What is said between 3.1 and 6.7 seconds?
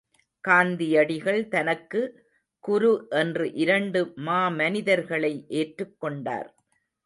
என்று இரண்டு மாமனிதர்களை ஏற்றுக் கொண்டார்.